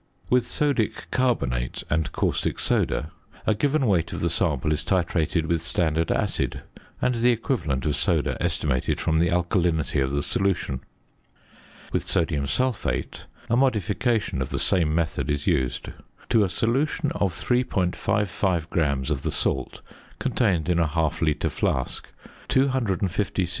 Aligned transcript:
With 0.31 0.47
sodic 0.47 1.11
carbonate 1.11 1.83
and 1.87 2.11
caustic 2.11 2.57
soda, 2.57 3.11
a 3.45 3.53
given 3.53 3.85
weight 3.85 4.11
of 4.13 4.21
the 4.21 4.31
sample 4.31 4.71
is 4.71 4.83
titrated 4.83 5.45
with 5.45 5.61
standard 5.61 6.11
acid, 6.11 6.63
and 7.03 7.13
the 7.13 7.29
equivalent 7.29 7.85
of 7.85 7.95
soda 7.95 8.35
estimated 8.41 8.99
from 8.99 9.19
the 9.19 9.27
alkalinity 9.29 10.01
of 10.03 10.11
the 10.11 10.23
solution. 10.23 10.81
With 11.91 12.07
sodium 12.07 12.47
sulphate, 12.47 13.27
a 13.47 13.55
modification 13.55 14.41
of 14.41 14.49
the 14.49 14.57
same 14.57 14.95
method 14.95 15.29
is 15.29 15.45
used. 15.45 15.89
To 16.29 16.43
a 16.43 16.49
solution 16.49 17.11
of 17.11 17.31
3.55 17.31 18.71
grams 18.71 19.11
of 19.11 19.21
the 19.21 19.29
salt 19.29 19.81
contained 20.17 20.67
in 20.67 20.79
a 20.79 20.87
half 20.87 21.21
litre 21.21 21.47
flask, 21.51 22.09
250 22.47 23.43
c.c. 23.45 23.49